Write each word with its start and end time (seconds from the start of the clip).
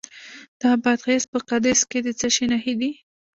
د 0.59 0.61
بادغیس 0.83 1.23
په 1.31 1.39
قادس 1.49 1.79
کې 1.89 1.99
د 2.05 2.07
څه 2.19 2.27
شي 2.35 2.45
نښې 2.51 2.73
دي؟ 2.79 2.91